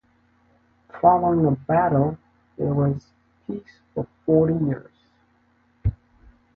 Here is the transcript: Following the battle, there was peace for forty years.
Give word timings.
Following 0.99 1.43
the 1.43 1.51
battle, 1.51 2.17
there 2.57 2.73
was 2.73 3.05
peace 3.45 3.81
for 3.93 4.07
forty 4.25 4.55
years. 4.65 4.89